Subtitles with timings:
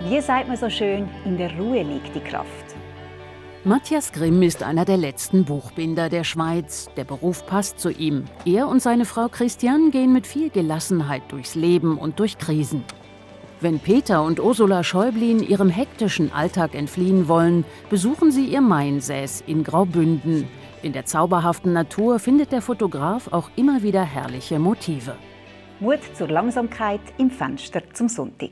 [0.00, 2.46] Wie sagt man so schön, in der Ruhe liegt die Kraft.
[3.64, 6.88] Matthias Grimm ist einer der letzten Buchbinder der Schweiz.
[6.96, 8.26] Der Beruf passt zu ihm.
[8.44, 12.84] Er und seine Frau Christiane gehen mit viel Gelassenheit durchs Leben und durch Krisen.
[13.60, 19.64] Wenn Peter und Ursula Schäublin ihrem hektischen Alltag entfliehen wollen, besuchen sie ihr Mainsäß in
[19.64, 20.46] Graubünden.
[20.82, 25.16] In der zauberhaften Natur findet der Fotograf auch immer wieder herrliche Motive.
[25.80, 28.50] Mut zur Langsamkeit im Fenster zum Sonntag.